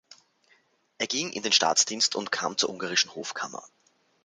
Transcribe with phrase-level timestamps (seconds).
[0.97, 3.63] Er ging in den Staatsdienst und kam zur ungarischen Hofkammer.